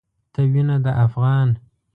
ته 0.33 0.39
وينه 0.51 0.75
د 0.83 0.87
افغان 1.05 1.49